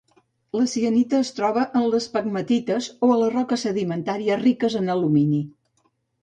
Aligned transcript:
La 0.59 0.63
cianita 0.69 1.19
es 1.25 1.29
troba 1.39 1.65
en 1.79 1.85
les 1.95 2.07
pegmatites 2.15 2.87
o 3.09 3.11
a 3.17 3.19
les 3.25 3.31
roques 3.35 3.67
sedimentàries 3.69 4.43
riques 4.49 4.79
en 4.83 4.91
alumini. 4.97 5.45